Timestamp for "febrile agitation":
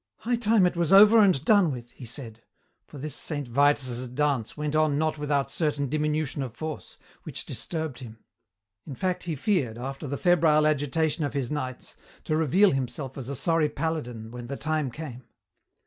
10.17-11.23